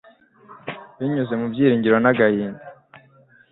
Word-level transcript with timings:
Binyuze 0.99 1.33
mu 1.39 1.45
byiringiro 1.51 1.97
n'agahinda 1.99 2.63